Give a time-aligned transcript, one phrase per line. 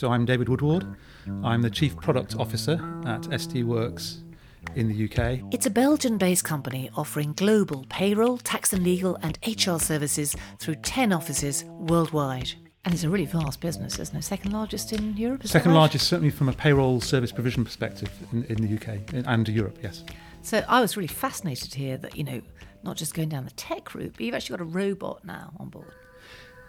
[0.00, 0.86] So I'm David Woodward.
[1.44, 2.72] I'm the Chief Product Officer
[3.04, 4.22] at SD Worx
[4.74, 5.52] in the UK.
[5.52, 10.76] It's a Belgian based company offering global payroll, tax and legal, and HR services through
[10.76, 12.50] 10 offices worldwide.
[12.86, 14.24] And it's a really vast business, isn't it?
[14.24, 15.46] Second largest in Europe?
[15.46, 15.76] Second right?
[15.80, 20.02] largest, certainly from a payroll service provision perspective in, in the UK and Europe, yes.
[20.40, 22.40] So I was really fascinated to hear that, you know,
[22.82, 25.68] not just going down the tech route, but you've actually got a robot now on
[25.68, 25.92] board.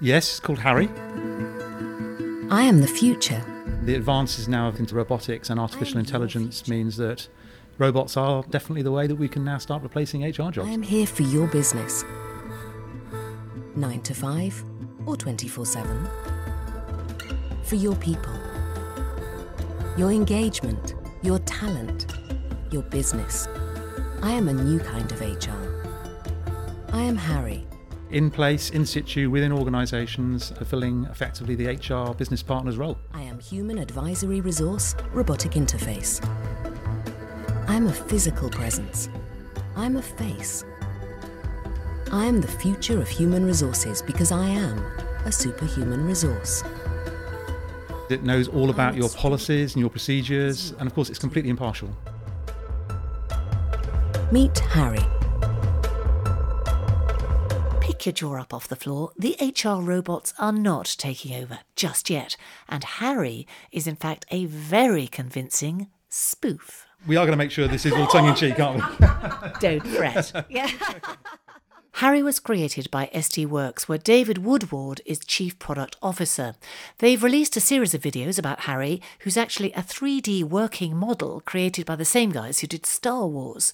[0.01, 0.89] Yes, it's called Harry.
[2.51, 3.41] I am the future.
[3.83, 7.29] The advances now into robotics and artificial intelligence means that
[7.77, 10.67] robots are definitely the way that we can now start replacing HR jobs.
[10.67, 12.03] I am here for your business.
[13.77, 14.65] 9 to 5
[15.05, 16.07] or 24 7.
[17.63, 18.37] For your people.
[19.97, 22.13] Your engagement, your talent,
[22.69, 23.47] your business.
[24.21, 25.55] I am a new kind of HR.
[26.91, 27.65] I am Harry.
[28.11, 32.97] In place, in situ, within organisations, fulfilling effectively the HR business partner's role.
[33.13, 36.19] I am Human Advisory Resource Robotic Interface.
[37.69, 39.07] I'm a physical presence.
[39.77, 40.65] I'm a face.
[42.11, 44.79] I am the future of human resources because I am
[45.23, 46.63] a superhuman resource.
[48.09, 51.89] It knows all about your policies and your procedures, and of course, it's completely impartial.
[54.33, 55.20] Meet Harry.
[58.01, 59.11] Pick your jaw up off the floor.
[59.15, 62.35] The HR robots are not taking over just yet,
[62.67, 66.87] and Harry is in fact a very convincing spoof.
[67.05, 69.07] We are going to make sure this is all tongue in cheek, aren't we?
[69.59, 70.47] Don't fret.
[70.49, 70.71] Yeah.
[71.95, 76.55] Harry was created by SD Worx, where David Woodward is Chief Product Officer.
[76.97, 81.85] They've released a series of videos about Harry, who's actually a 3D working model created
[81.85, 83.73] by the same guys who did Star Wars.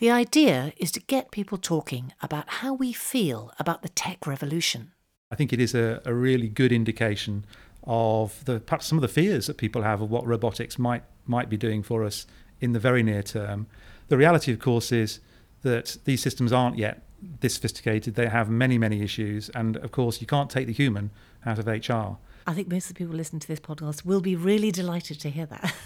[0.00, 4.92] The idea is to get people talking about how we feel about the tech revolution.
[5.30, 7.44] I think it is a, a really good indication
[7.84, 11.50] of the perhaps some of the fears that people have of what robotics might might
[11.50, 12.26] be doing for us
[12.62, 13.66] in the very near term.
[14.08, 15.20] The reality, of course, is
[15.62, 17.02] that these systems aren't yet
[17.40, 18.14] this sophisticated.
[18.14, 19.50] They have many, many issues.
[19.50, 21.10] And of course, you can't take the human
[21.44, 22.16] out of HR.
[22.46, 25.28] I think most of the people listening to this podcast will be really delighted to
[25.28, 25.74] hear that.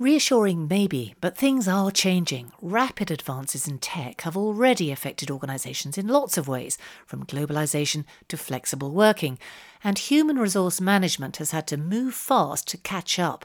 [0.00, 2.52] Reassuring, maybe, but things are changing.
[2.62, 8.38] Rapid advances in tech have already affected organisations in lots of ways, from globalisation to
[8.38, 9.38] flexible working,
[9.84, 13.44] and human resource management has had to move fast to catch up.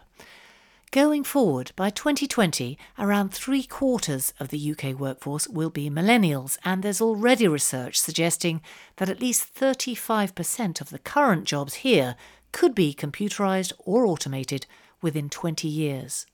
[0.91, 6.83] Going forward, by 2020, around three quarters of the UK workforce will be millennials, and
[6.83, 8.61] there's already research suggesting
[8.95, 12.15] that at least 35% of the current jobs here
[12.53, 14.65] could be computerised or automated
[15.01, 16.25] within 20 years.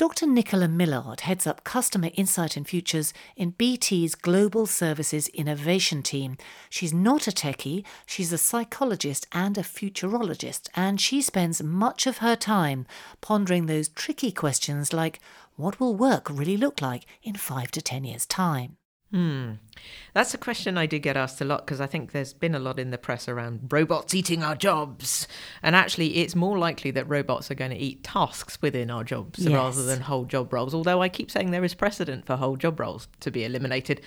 [0.00, 0.26] Dr.
[0.26, 6.38] Nicola Millard heads up Customer Insight and Futures in BT's Global Services Innovation Team.
[6.70, 12.18] She's not a techie, she's a psychologist and a futurologist, and she spends much of
[12.24, 12.86] her time
[13.20, 15.20] pondering those tricky questions like
[15.56, 18.78] what will work really look like in five to ten years' time?
[19.10, 19.54] Hmm.
[20.12, 22.60] That's a question I do get asked a lot because I think there's been a
[22.60, 25.26] lot in the press around robots eating our jobs.
[25.62, 29.40] And actually, it's more likely that robots are going to eat tasks within our jobs
[29.40, 29.52] yes.
[29.52, 30.74] rather than whole job roles.
[30.74, 34.00] Although I keep saying there is precedent for whole job roles to be eliminated,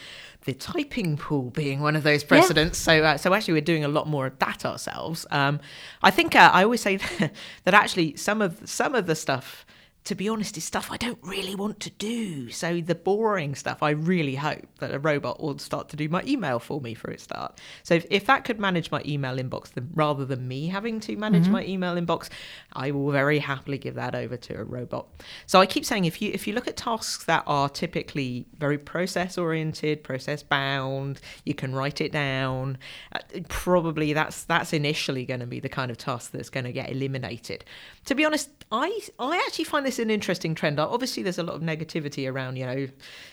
[0.46, 2.80] the typing pool being one of those precedents.
[2.80, 2.84] Yeah.
[2.84, 5.26] So, uh, so actually, we're doing a lot more of that ourselves.
[5.32, 5.60] Um,
[6.02, 6.98] I think uh, I always say
[7.64, 9.66] that actually some of some of the stuff
[10.06, 12.50] to be honest, is stuff I don't really want to do.
[12.50, 16.22] So the boring stuff, I really hope that a robot will start to do my
[16.28, 17.62] email for me for its start.
[17.84, 21.16] So if, if that could manage my email inbox then, rather than me having to
[21.16, 21.54] manage mm-hmm.
[21.54, 22.30] my email inbox,
[22.74, 25.08] I will very happily give that over to a robot.
[25.46, 28.78] So I keep saying if you if you look at tasks that are typically very
[28.78, 32.78] process oriented, process bound, you can write it down.
[33.14, 36.74] Uh, probably that's that's initially going to be the kind of task that's going to
[36.74, 37.64] get eliminated.
[38.06, 40.80] To be honest, I I actually find this an interesting trend.
[40.80, 42.58] Obviously, there's a lot of negativity around.
[42.58, 42.88] You know,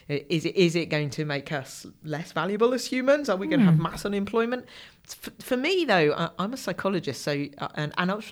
[0.08, 3.28] is it is it going to make us less valuable as humans?
[3.28, 3.82] Are we going to have hmm.
[3.82, 4.66] mass unemployment?
[5.06, 8.22] For, for me, though, I'm a psychologist, so uh, and and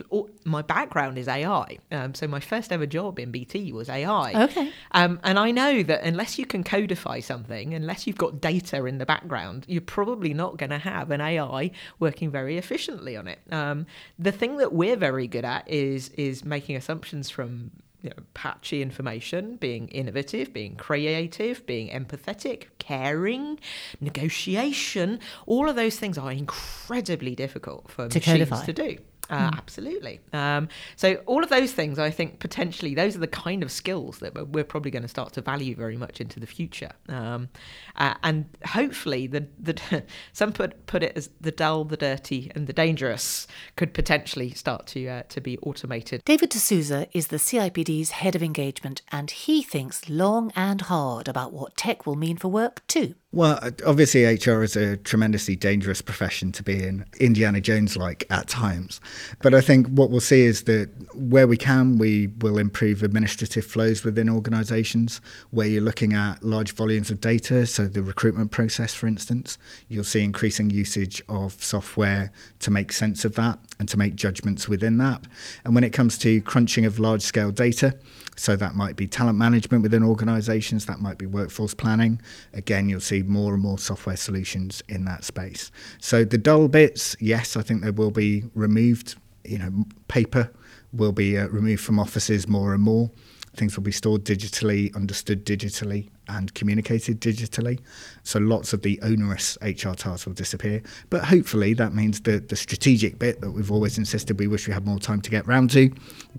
[0.44, 1.79] my background is AI.
[1.91, 4.44] Um, so my first ever job in BT was AI.
[4.44, 4.73] Okay.
[4.93, 8.99] Um, and I know that unless you can codify something, unless you've got data in
[8.99, 13.41] the background, you're probably not going to have an AI working very efficiently on it.
[13.50, 13.87] Um,
[14.19, 17.70] the thing that we're very good at is is making assumptions from
[18.03, 23.59] you know, patchy information, being innovative, being creative, being empathetic, caring,
[24.00, 28.65] negotiation, all of those things are incredibly difficult for to machines codify.
[28.67, 28.99] to do.
[29.31, 29.59] Uh, mm.
[29.59, 30.21] Absolutely.
[30.33, 34.19] Um, so all of those things, I think potentially those are the kind of skills
[34.19, 36.93] that we're probably going to start to value very much into the future.
[37.09, 37.49] Um,
[37.97, 42.67] uh, and hopefully, the, the some put put it as the dull, the dirty, and
[42.67, 43.47] the dangerous
[43.77, 46.23] could potentially start to uh, to be automated.
[46.25, 51.53] David D'Souza is the CIPD's head of engagement, and he thinks long and hard about
[51.53, 53.15] what tech will mean for work too.
[53.31, 58.25] Well, uh, obviously, HR is a tremendously dangerous profession to be in, Indiana Jones like
[58.31, 59.03] at times.
[59.43, 63.67] But I think what we'll see is that where we can, we will improve administrative
[63.67, 65.21] flows within organisations.
[65.51, 69.59] Where you're looking at large volumes of data, so the recruitment process, for instance,
[69.89, 74.71] you'll see increasing usage of software to make sense of that and to make judgments
[74.71, 75.27] within that.
[75.67, 77.95] And when it comes to crunching of large scale data,
[78.38, 82.23] so that might be talent management within organisations, that might be workforce planning.
[82.55, 85.73] Again, you'll see more and more software solutions in that space.
[86.00, 89.17] So the dull bits, yes, I think they will be removed.
[89.44, 90.50] You know, paper
[90.93, 93.11] will be uh, removed from offices more and more.
[93.56, 97.81] Things will be stored digitally, understood digitally, and communicated digitally.
[98.23, 100.83] So lots of the onerous HR tasks will disappear.
[101.11, 104.75] But hopefully that means that the strategic bit that we've always insisted we wish we
[104.75, 105.91] had more time to get round to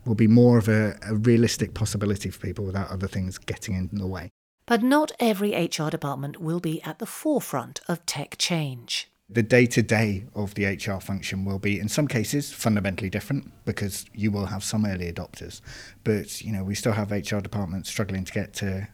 [0.06, 3.90] will be more of a, a realistic possibility for people without other things getting in
[3.94, 4.30] the way.
[4.66, 9.66] But not every HR department will be at the forefront of tech change the day
[9.68, 14.32] to day of the HR function will be, in some cases, fundamentally different because you
[14.32, 15.62] will have some early adopters.
[16.04, 18.88] But you know, we still have HR departments struggling to get to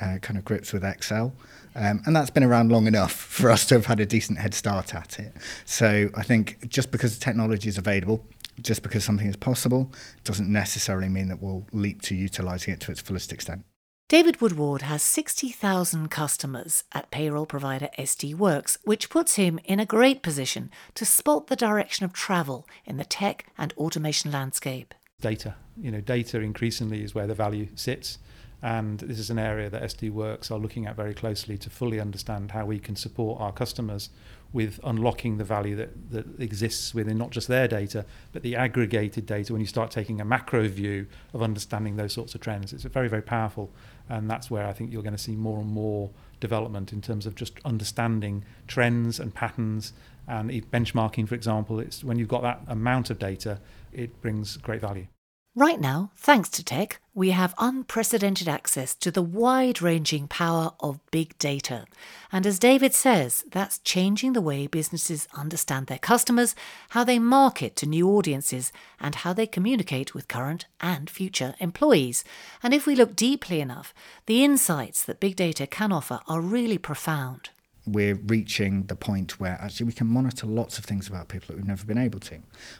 [0.00, 1.32] uh, kind of grips with Excel,
[1.74, 4.52] um, and that's been around long enough for us to have had a decent head
[4.52, 5.32] start at it.
[5.64, 8.24] So I think just because the technology is available.
[8.60, 9.90] Just because something is possible
[10.24, 13.64] doesn't necessarily mean that we'll leap to utilising it to its fullest extent.
[14.12, 19.86] David Woodward has 60,000 customers at payroll provider SD Worx, which puts him in a
[19.86, 24.92] great position to spot the direction of travel in the tech and automation landscape.
[25.22, 25.54] Data.
[25.80, 28.18] You know, data increasingly is where the value sits.
[28.60, 31.98] And this is an area that SD Worx are looking at very closely to fully
[31.98, 34.10] understand how we can support our customers
[34.52, 39.24] with unlocking the value that, that exists within not just their data, but the aggregated
[39.26, 42.72] data when you start taking a macro view of understanding those sorts of trends.
[42.72, 43.70] It's very, very powerful.
[44.08, 46.10] And that's where I think you're going to see more and more
[46.40, 49.92] development in terms of just understanding trends and patterns
[50.28, 51.80] and benchmarking, for example.
[51.80, 53.60] It's when you've got that amount of data,
[53.92, 55.06] it brings great value.
[55.54, 60.98] Right now, thanks to tech, we have unprecedented access to the wide ranging power of
[61.10, 61.84] big data.
[62.32, 66.54] And as David says, that's changing the way businesses understand their customers,
[66.90, 72.24] how they market to new audiences, and how they communicate with current and future employees.
[72.62, 73.92] And if we look deeply enough,
[74.24, 77.50] the insights that big data can offer are really profound
[77.86, 81.56] we're reaching the point where actually we can monitor lots of things about people that
[81.56, 82.38] we've never been able to.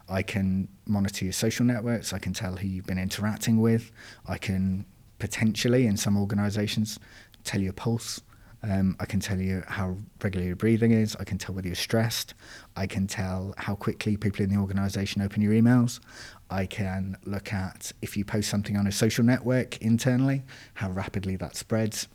[0.09, 3.91] I can monitor your social networks, I can tell who you've been interacting with,
[4.27, 4.87] I can
[5.19, 6.99] potentially, in some organisations,
[7.45, 8.21] tell your pulse.
[8.65, 11.17] Um, I can tell you how regular your breathing is.
[11.19, 12.35] I can tell whether you're stressed.
[12.77, 15.99] I can tell how quickly people in the organisation open your emails.
[16.49, 20.45] I can look at if you post something on a social network internally,
[20.75, 22.07] how rapidly that spreads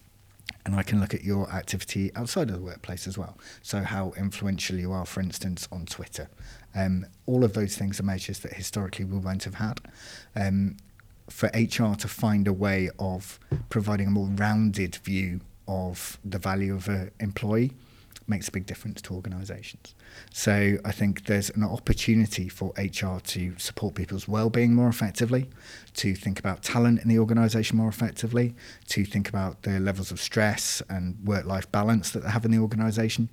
[0.68, 3.38] and I can look at your activity outside of the workplace as well.
[3.62, 6.30] So, how influential you are, for instance, on Twitter.
[6.76, 9.80] Um, all of those things are measures that historically we won't have had.
[10.36, 10.76] Um,
[11.30, 16.76] for HR to find a way of providing a more rounded view of the value
[16.76, 17.72] of an employee
[18.28, 19.96] makes a big difference to organisations.
[20.34, 25.50] So I think there's an opportunity for HR to support people's well-being more effectively,
[25.96, 28.56] to think about talent in the organisation more effectively,
[28.88, 32.60] to think about the levels of stress and work-life balance that they have in the
[32.60, 33.30] organisation,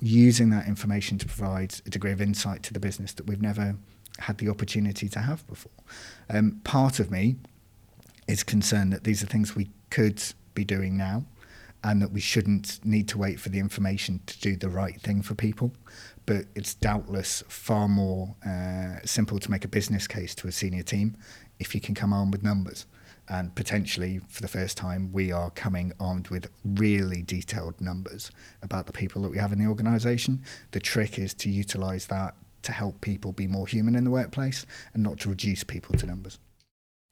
[0.00, 3.76] using that information to provide a degree of insight to the business that we've never
[4.18, 5.72] had the opportunity to have before.
[6.28, 7.36] Um, part of me
[8.28, 10.22] is concerned that these are things we could
[10.54, 11.24] be doing now
[11.86, 15.22] and that we shouldn't need to wait for the information to do the right thing
[15.22, 15.72] for people.
[16.26, 20.82] But it's doubtless far more uh, simple to make a business case to a senior
[20.82, 21.16] team
[21.60, 22.86] if you can come armed with numbers.
[23.28, 28.86] And potentially, for the first time, we are coming armed with really detailed numbers about
[28.86, 30.42] the people that we have in the organisation.
[30.72, 34.66] The trick is to utilise that to help people be more human in the workplace
[34.92, 36.40] and not to reduce people to numbers.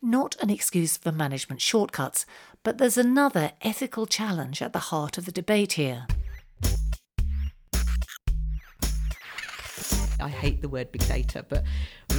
[0.04, 2.26] Not an excuse for management shortcuts,
[2.62, 6.06] but there's another ethical challenge at the heart of the debate here.
[10.21, 11.64] I hate the word big data, but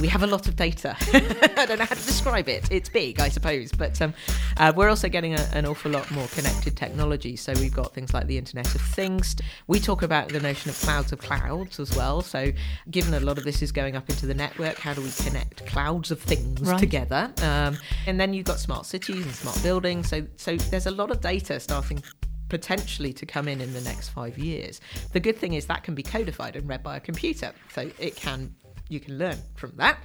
[0.00, 0.96] we have a lot of data.
[1.56, 2.68] I don't know how to describe it.
[2.70, 4.14] It's big, I suppose, but um,
[4.58, 7.36] uh, we're also getting a, an awful lot more connected technology.
[7.36, 9.36] So we've got things like the Internet of Things.
[9.66, 12.20] We talk about the notion of clouds of clouds as well.
[12.20, 12.52] So
[12.90, 15.66] given a lot of this is going up into the network, how do we connect
[15.66, 16.78] clouds of things Right.
[16.78, 17.32] together?
[17.42, 20.08] Um, and then you've got smart cities and smart buildings.
[20.08, 22.02] So so there's a lot of data starting
[22.48, 24.80] potentially to come in in the next five years.
[25.12, 28.16] The good thing is that can be codified and read by a computer, so it
[28.16, 28.54] can
[28.88, 29.98] you can learn from that.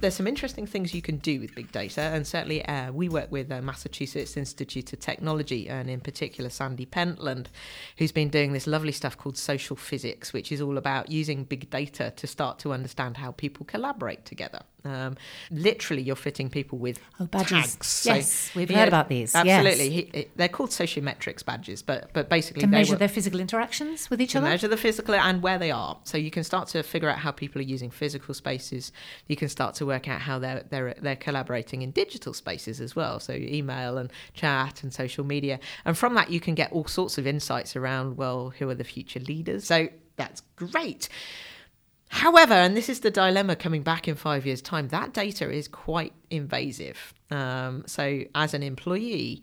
[0.00, 3.30] There's some interesting things you can do with big data, and certainly uh, we work
[3.32, 7.48] with uh, Massachusetts Institute of Technology, and in particular Sandy Pentland,
[7.96, 11.68] who's been doing this lovely stuff called social physics, which is all about using big
[11.70, 14.60] data to start to understand how people collaborate together.
[14.84, 15.16] Um,
[15.50, 17.50] literally, you're fitting people with Oh, badges.
[17.74, 18.02] tags.
[18.06, 19.46] Yes, we've heard about these, yes.
[19.66, 23.40] Absolutely, He- they're called sociometrics badges, but but basically To they measure work- their physical
[23.40, 24.48] interactions with each to other?
[24.48, 25.98] measure the physical and where they are.
[26.04, 28.92] So you can start to figure out how people are using physical spaces.
[29.26, 32.96] You can start to work out how they're they're they're collaborating in digital spaces as
[32.96, 33.20] well.
[33.20, 35.58] So email and chat and social media.
[35.84, 38.84] And from that you can get all sorts of insights around well, who are the
[38.84, 39.64] future leaders.
[39.64, 41.08] So that's great.
[42.10, 45.68] However, and this is the dilemma coming back in five years' time, that data is
[45.68, 47.12] quite invasive.
[47.30, 49.42] Um, so, as an employee,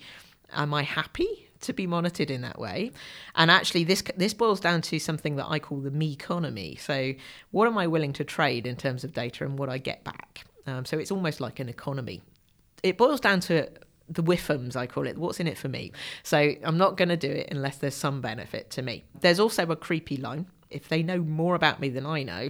[0.51, 2.91] am I happy to be monitored in that way?
[3.36, 6.77] And actually, this this boils down to something that I call the me economy.
[6.77, 7.13] So,
[7.51, 10.45] what am I willing to trade in terms of data and what I get back?
[10.67, 12.22] Um, so, it's almost like an economy.
[12.84, 13.69] It boils down to
[14.10, 15.17] the whiffums, I call it.
[15.17, 15.91] What's in it for me?
[16.24, 19.03] So I'm not going to do it unless there's some benefit to me.
[19.19, 20.45] There's also a creepy line.
[20.69, 22.50] If they know more about me than I know,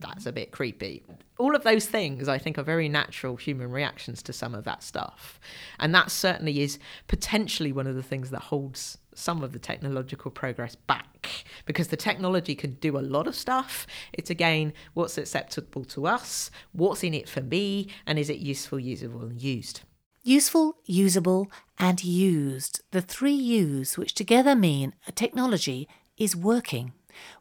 [0.00, 1.04] that's a bit creepy.
[1.38, 4.82] All of those things, I think, are very natural human reactions to some of that
[4.82, 5.40] stuff.
[5.78, 10.30] And that certainly is potentially one of the things that holds some of the technological
[10.30, 13.86] progress back because the technology can do a lot of stuff.
[14.12, 18.78] It's again, what's acceptable to us, what's in it for me, and is it useful,
[18.78, 19.80] usable, and used?
[20.22, 22.80] Useful, usable, and used.
[22.92, 26.92] The three U's, which together mean a technology is working.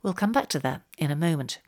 [0.02, 1.60] We'll come back to that in a moment.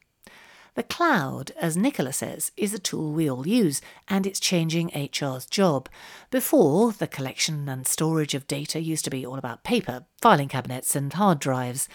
[0.76, 3.80] The cloud, as Nicola says, is a tool we all use,
[4.10, 5.88] and it's changing HR's job.
[6.30, 10.94] Before, the collection and storage of data used to be all about paper, filing cabinets,
[10.94, 11.88] and hard drives.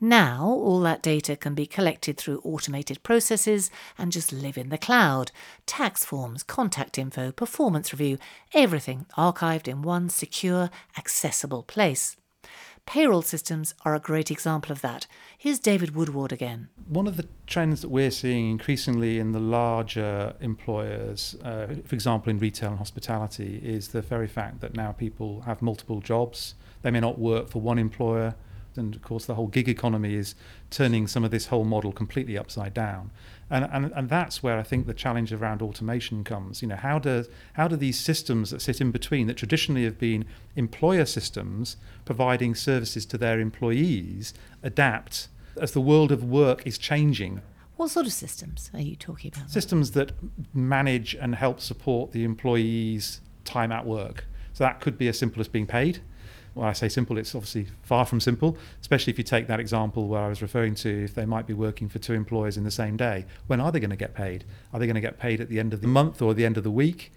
[0.00, 4.78] Now, all that data can be collected through automated processes and just live in the
[4.78, 5.32] cloud.
[5.66, 8.18] Tax forms, contact info, performance review,
[8.54, 12.16] everything archived in one secure, accessible place.
[12.88, 15.06] Payroll systems are a great example of that.
[15.36, 16.68] Here's David Woodward again.
[16.88, 22.30] One of the trends that we're seeing increasingly in the larger employers, uh, for example,
[22.30, 26.54] in retail and hospitality, is the very fact that now people have multiple jobs.
[26.80, 28.36] They may not work for one employer.
[28.78, 30.34] And of course, the whole gig economy is
[30.70, 33.10] turning some of this whole model completely upside down.
[33.50, 36.62] And, and, and that's where I think the challenge around automation comes.
[36.62, 39.98] You know, how do, how do these systems that sit in between, that traditionally have
[39.98, 40.24] been
[40.56, 44.32] employer systems providing services to their employees,
[44.62, 45.28] adapt
[45.60, 47.40] as the world of work is changing?
[47.76, 49.50] What sort of systems are you talking about?
[49.50, 50.12] Systems that
[50.52, 54.26] manage and help support the employees' time at work.
[54.52, 56.00] So that could be as simple as being paid.
[56.54, 60.08] When I say simple, it's obviously far from simple, especially if you take that example
[60.08, 62.70] where I was referring to if they might be working for two employers in the
[62.70, 63.26] same day.
[63.46, 64.44] When are they going to get paid?
[64.72, 66.56] Are they going to get paid at the end of the month or the end
[66.56, 67.12] of the week?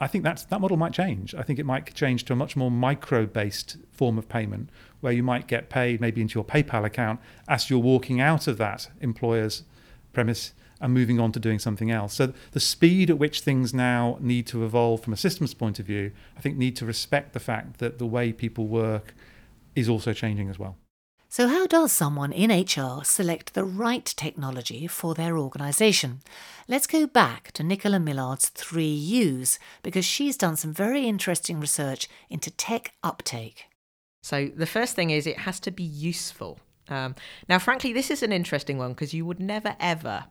[0.00, 1.34] I think that's, that model might change.
[1.34, 5.12] I think it might change to a much more micro based form of payment where
[5.12, 8.88] you might get paid maybe into your PayPal account as you're walking out of that
[9.00, 9.62] employer's
[10.12, 10.52] premise
[10.84, 12.12] and moving on to doing something else.
[12.12, 15.86] So the speed at which things now need to evolve from a systems point of
[15.86, 19.14] view, I think need to respect the fact that the way people work
[19.74, 20.76] is also changing as well.
[21.30, 26.20] So, how does someone in HR select the right technology for their organisation?
[26.68, 32.08] Let's go back to Nicola Millard's three U's because she's done some very interesting research
[32.28, 33.64] into tech uptake.
[34.22, 36.60] So the first thing is it has to be useful.
[36.88, 37.14] Um,
[37.48, 40.26] now, frankly, this is an interesting one because you would never ever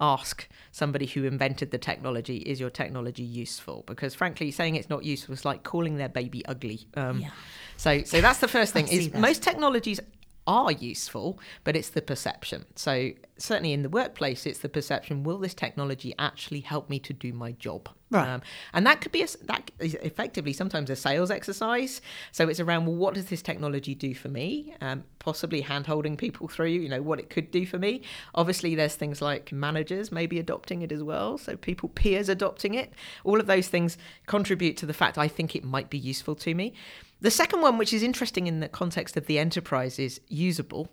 [0.00, 5.04] ask somebody who invented the technology, "Is your technology useful?" Because frankly, saying it's not
[5.04, 6.88] useful is like calling their baby ugly.
[6.94, 7.30] Um, Yeah.
[7.76, 8.88] So, so that's the first thing.
[8.88, 9.20] Is that.
[9.20, 10.00] most technologies
[10.46, 12.64] are useful, but it's the perception.
[12.74, 17.12] So certainly in the workplace, it's the perception: Will this technology actually help me to
[17.12, 17.88] do my job?
[18.10, 18.26] Right.
[18.26, 18.42] Um,
[18.72, 22.00] and that could be a, that is effectively sometimes a sales exercise.
[22.32, 24.74] So it's around well, what does this technology do for me?
[24.80, 28.02] Um, possibly hand holding people through, you know, what it could do for me.
[28.34, 31.36] Obviously, there's things like managers maybe adopting it as well.
[31.36, 32.92] So people peers adopting it.
[33.24, 36.54] All of those things contribute to the fact I think it might be useful to
[36.54, 36.72] me.
[37.20, 40.88] The second one, which is interesting in the context of the enterprise, is usable.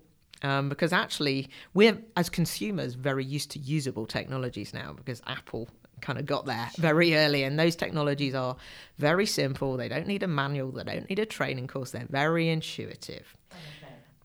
[0.46, 5.68] Um, because actually, we're, as consumers, very used to usable technologies now because Apple
[6.02, 7.42] kind of got there very early.
[7.44, 8.56] And those technologies are
[9.00, 9.76] very simple.
[9.76, 13.36] They don't need a manual, they don't need a training course, they're very intuitive.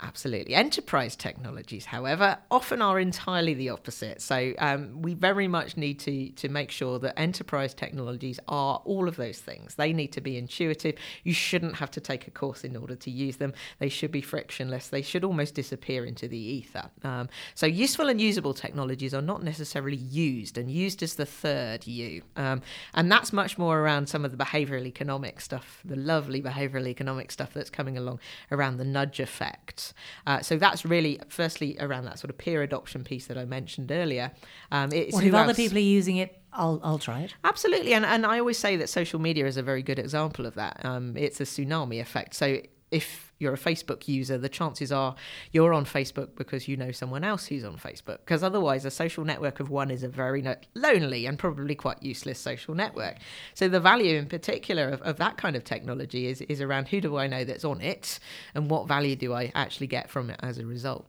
[0.03, 0.55] Absolutely.
[0.55, 4.23] Enterprise technologies, however, often are entirely the opposite.
[4.23, 9.09] So um, we very much need to to make sure that enterprise technologies are all
[9.09, 9.75] of those things.
[9.75, 10.95] They need to be intuitive.
[11.23, 13.53] You shouldn't have to take a course in order to use them.
[13.79, 14.89] They should be frictionless.
[14.89, 16.91] They should almost disappear into the ether.
[17.05, 21.87] Um, so useful and usable technologies are not necessarily used, and used is the third
[21.87, 22.23] U.
[22.37, 22.63] Um,
[22.95, 27.31] and that's much more around some of the behavioral economic stuff, the lovely behavioral economic
[27.31, 29.90] stuff that's coming along around the nudge effect.
[30.27, 33.91] Uh, so that's really, firstly, around that sort of peer adoption piece that I mentioned
[33.93, 34.33] earlier.
[34.71, 37.35] Um, it's well, if other people are using it, I'll, I'll try it.
[37.45, 37.95] Absolutely.
[37.95, 40.85] And, and I always say that social media is a very good example of that.
[40.85, 42.35] Um, it's a tsunami effect.
[42.35, 45.15] So if you're a Facebook user, the chances are
[45.53, 48.19] you're on Facebook because you know someone else who's on Facebook.
[48.19, 52.03] Because otherwise, a social network of one is a very no- lonely and probably quite
[52.03, 53.17] useless social network.
[53.55, 57.01] So, the value in particular of, of that kind of technology is, is around who
[57.01, 58.19] do I know that's on it
[58.55, 61.07] and what value do I actually get from it as a result.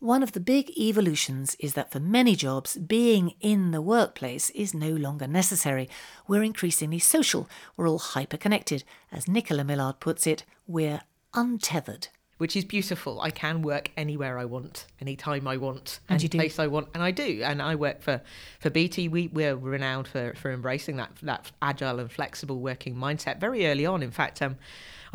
[0.00, 4.74] One of the big evolutions is that for many jobs, being in the workplace is
[4.74, 5.88] no longer necessary.
[6.28, 7.48] We're increasingly social,
[7.78, 8.84] we're all hyper connected.
[9.10, 11.00] As Nicola Millard puts it, we're
[11.32, 12.08] untethered.
[12.36, 13.22] Which is beautiful.
[13.22, 17.02] I can work anywhere I want, anytime I want, and any place I want, and
[17.02, 17.40] I do.
[17.42, 18.20] And I work for,
[18.60, 19.08] for BT.
[19.08, 23.86] We, we're renowned for, for embracing that that agile and flexible working mindset very early
[23.86, 24.02] on.
[24.02, 24.58] In fact, um,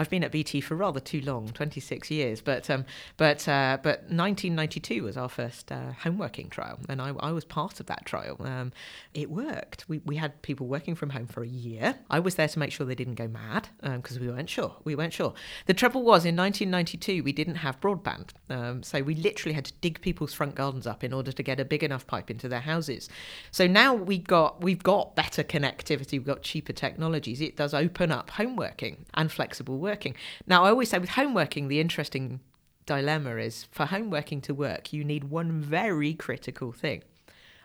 [0.01, 2.41] I've been at BT for rather too long, 26 years.
[2.41, 2.85] But um,
[3.17, 7.79] but uh, but 1992 was our first uh, homeworking trial, and I, I, was part
[7.79, 8.37] of that trial.
[8.39, 8.73] Um,
[9.13, 9.87] it worked.
[9.87, 11.99] We, we had people working from home for a year.
[12.09, 14.75] I was there to make sure they didn't go mad because um, we weren't sure.
[14.83, 15.35] We weren't sure.
[15.67, 19.73] The trouble was in 1992 we didn't have broadband, um, so we literally had to
[19.81, 22.61] dig people's front gardens up in order to get a big enough pipe into their
[22.61, 23.07] houses.
[23.51, 26.13] So now we've got we've got better connectivity.
[26.13, 27.39] We've got cheaper technologies.
[27.39, 30.15] It does open up homeworking and flexible work working.
[30.47, 32.39] Now, I always say with homeworking, the interesting
[32.85, 37.03] dilemma is for homeworking to work, you need one very critical thing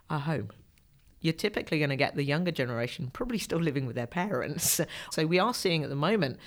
[0.09, 0.51] a home.
[1.21, 4.81] You're typically going to get the younger generation probably still living with their parents.
[5.11, 6.39] So we are seeing at the moment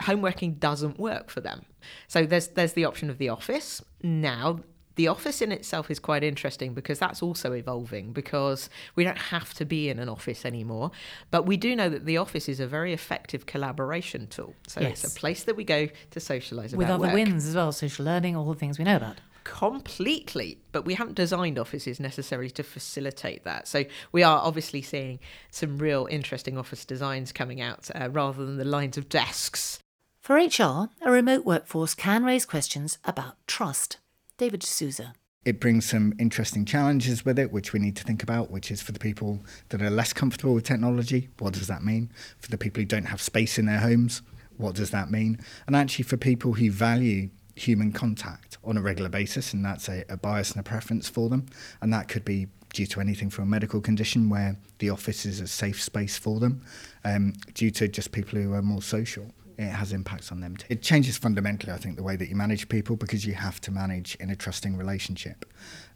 [0.00, 1.66] homeworking doesn't work for them.
[2.08, 3.82] So there's there's the option of the office.
[4.02, 4.60] Now
[4.96, 9.54] the office in itself is quite interesting because that's also evolving because we don't have
[9.54, 10.90] to be in an office anymore.
[11.30, 14.54] But we do know that the office is a very effective collaboration tool.
[14.66, 15.04] So yes.
[15.04, 17.14] it's a place that we go to socialize with other work.
[17.14, 19.20] wins as well social learning all the things we know about.
[19.44, 20.58] Completely.
[20.70, 23.66] But we haven't designed offices necessarily to facilitate that.
[23.66, 25.18] So we are obviously seeing
[25.50, 29.80] some real interesting office designs coming out uh, rather than the lines of desks.
[30.20, 33.96] For hr a remote workforce can raise questions about trust
[34.42, 35.12] David D'Souza.
[35.44, 38.82] It brings some interesting challenges with it, which we need to think about, which is
[38.82, 42.10] for the people that are less comfortable with technology, what does that mean?
[42.38, 44.20] For the people who don't have space in their homes,
[44.56, 45.38] what does that mean?
[45.68, 50.04] And actually, for people who value human contact on a regular basis, and that's a,
[50.08, 51.46] a bias and a preference for them,
[51.80, 55.38] and that could be due to anything from a medical condition where the office is
[55.38, 56.64] a safe space for them,
[57.04, 59.30] um, due to just people who are more social
[59.62, 60.56] it has impacts on them.
[60.68, 63.70] It changes fundamentally, I think, the way that you manage people because you have to
[63.70, 65.44] manage in a trusting relationship.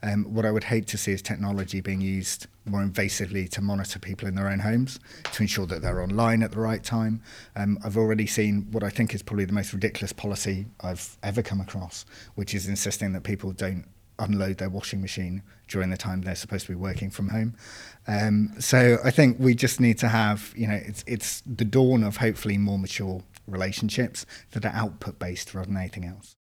[0.03, 3.99] Um, what I would hate to see is technology being used more invasively to monitor
[3.99, 4.99] people in their own homes
[5.33, 7.23] to ensure that they're online at the right time.
[7.55, 11.43] Um, I've already seen what I think is probably the most ridiculous policy I've ever
[11.43, 13.87] come across, which is insisting that people don't
[14.19, 17.55] unload their washing machine during the time they're supposed to be working from home.
[18.07, 22.05] Um, so I think we just need to have, you know, it's it's the dawn
[22.05, 26.37] of hopefully more mature relationships that are output based rather than anything else.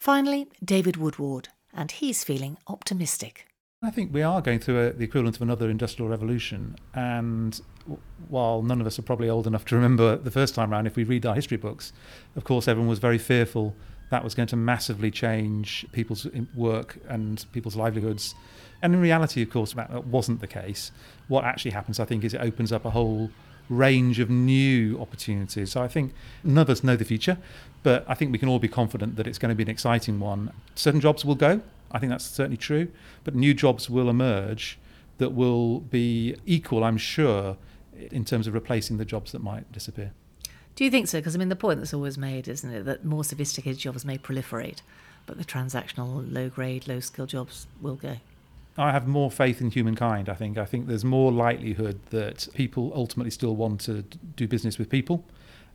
[0.00, 3.46] Finally, David Woodward, and he's feeling optimistic.
[3.84, 6.76] I think we are going through a, the equivalent of another industrial revolution.
[6.94, 7.60] And
[8.28, 10.94] while none of us are probably old enough to remember the first time around, if
[10.94, 11.92] we read our history books,
[12.36, 13.74] of course, everyone was very fearful
[14.10, 18.34] that was going to massively change people's work and people's livelihoods.
[18.82, 20.92] And in reality, of course, that wasn't the case.
[21.28, 23.30] What actually happens, I think, is it opens up a whole
[23.68, 25.72] range of new opportunities.
[25.72, 26.12] So I think
[26.44, 27.38] none of us know the future,
[27.82, 30.20] but I think we can all be confident that it's going to be an exciting
[30.20, 30.52] one.
[30.74, 32.88] Certain jobs will go, I think that's certainly true,
[33.24, 34.78] but new jobs will emerge
[35.18, 37.56] that will be equal, I'm sure,
[38.10, 40.12] in terms of replacing the jobs that might disappear.
[40.74, 41.18] Do you think so?
[41.18, 44.16] Because I mean, the point that's always made, isn't it, that more sophisticated jobs may
[44.16, 44.80] proliferate,
[45.26, 48.16] but the transactional, low grade, low skill jobs will go.
[48.78, 50.28] I have more faith in humankind.
[50.28, 50.58] I think.
[50.58, 54.02] I think there's more likelihood that people ultimately still want to
[54.36, 55.24] do business with people,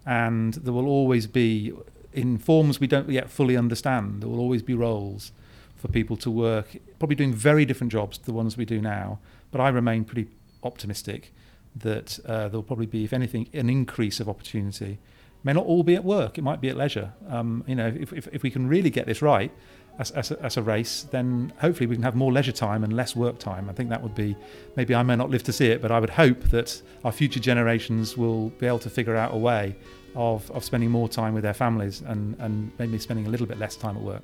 [0.06, 1.74] and there will always be,
[2.14, 5.32] in forms we don't yet fully understand, there will always be roles
[5.76, 9.20] for people to work, probably doing very different jobs to the ones we do now.
[9.52, 10.28] But I remain pretty
[10.64, 11.34] optimistic
[11.76, 14.98] that uh, there'll probably be, if anything, an increase of opportunity.
[15.44, 17.14] May not all be at work; it might be at leisure.
[17.30, 19.52] Um, you know, if, if, if we can really get this right
[20.00, 22.94] as, as, a, as a race, then hopefully we can have more leisure time and
[22.94, 23.70] less work time.
[23.70, 24.36] I think that would be
[24.76, 27.40] maybe I may not live to see it, but I would hope that our future
[27.40, 29.76] generations will be able to figure out a way
[30.16, 33.60] of, of spending more time with their families and, and maybe spending a little bit
[33.60, 34.24] less time at work.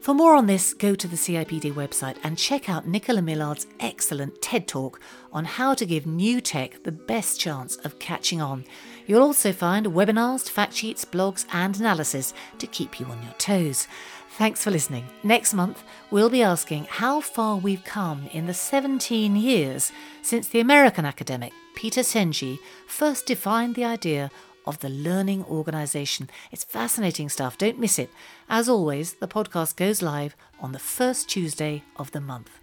[0.00, 4.40] For more on this, go to the CIPD website and check out Nicola Millard's excellent
[4.40, 5.00] TED Talk
[5.32, 8.64] on how to give new tech the best chance of catching on.
[9.06, 13.88] You'll also find webinars, fact sheets, blogs, and analysis to keep you on your toes.
[14.38, 15.04] Thanks for listening.
[15.24, 15.82] Next month,
[16.12, 19.90] we'll be asking how far we've come in the 17 years
[20.22, 24.30] since the American academic Peter Senge first defined the idea
[24.66, 26.28] of the learning organisation.
[26.50, 28.10] It's fascinating stuff, don't miss it.
[28.48, 32.57] As always, the podcast goes live on the first Tuesday of the month.